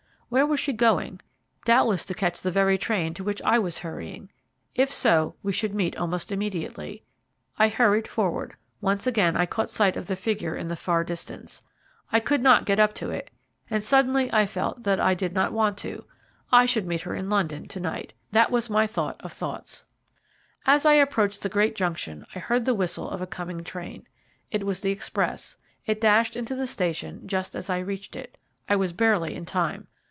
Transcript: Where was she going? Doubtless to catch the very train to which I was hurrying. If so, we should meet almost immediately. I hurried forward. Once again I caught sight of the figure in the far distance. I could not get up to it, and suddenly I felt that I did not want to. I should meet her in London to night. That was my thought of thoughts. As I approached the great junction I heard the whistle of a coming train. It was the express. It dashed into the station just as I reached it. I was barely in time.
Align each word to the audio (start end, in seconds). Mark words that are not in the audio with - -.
Where 0.33 0.45
was 0.45 0.61
she 0.61 0.71
going? 0.71 1.19
Doubtless 1.65 2.05
to 2.05 2.13
catch 2.13 2.39
the 2.39 2.51
very 2.51 2.77
train 2.77 3.13
to 3.15 3.21
which 3.25 3.41
I 3.41 3.59
was 3.59 3.79
hurrying. 3.79 4.29
If 4.73 4.89
so, 4.89 5.35
we 5.43 5.51
should 5.51 5.75
meet 5.75 5.97
almost 5.97 6.31
immediately. 6.31 7.03
I 7.59 7.67
hurried 7.67 8.07
forward. 8.07 8.55
Once 8.79 9.05
again 9.05 9.35
I 9.35 9.45
caught 9.45 9.69
sight 9.69 9.97
of 9.97 10.07
the 10.07 10.15
figure 10.15 10.55
in 10.55 10.69
the 10.69 10.77
far 10.77 11.03
distance. 11.03 11.65
I 12.13 12.21
could 12.21 12.41
not 12.41 12.63
get 12.63 12.79
up 12.79 12.93
to 12.93 13.09
it, 13.09 13.29
and 13.69 13.83
suddenly 13.83 14.31
I 14.31 14.45
felt 14.45 14.83
that 14.83 15.01
I 15.01 15.15
did 15.15 15.33
not 15.33 15.51
want 15.51 15.77
to. 15.79 16.05
I 16.49 16.65
should 16.65 16.87
meet 16.87 17.01
her 17.01 17.13
in 17.13 17.29
London 17.29 17.67
to 17.67 17.81
night. 17.81 18.13
That 18.31 18.51
was 18.51 18.69
my 18.69 18.87
thought 18.87 19.19
of 19.19 19.33
thoughts. 19.33 19.85
As 20.65 20.85
I 20.85 20.93
approached 20.93 21.41
the 21.41 21.49
great 21.49 21.75
junction 21.75 22.25
I 22.33 22.39
heard 22.39 22.63
the 22.63 22.73
whistle 22.73 23.09
of 23.09 23.21
a 23.21 23.27
coming 23.27 23.65
train. 23.65 24.07
It 24.49 24.63
was 24.63 24.79
the 24.79 24.91
express. 24.91 25.57
It 25.85 25.99
dashed 25.99 26.37
into 26.37 26.55
the 26.55 26.67
station 26.67 27.27
just 27.27 27.53
as 27.53 27.69
I 27.69 27.79
reached 27.79 28.15
it. 28.15 28.37
I 28.69 28.77
was 28.77 28.93
barely 28.93 29.35
in 29.35 29.45
time. 29.45 29.87